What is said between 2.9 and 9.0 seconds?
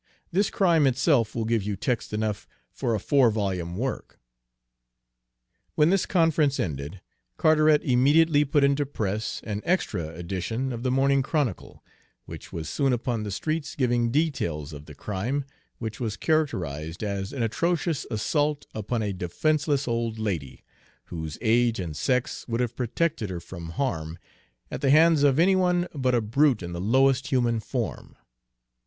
a four volume work." When this conference ended, Carteret immediately put into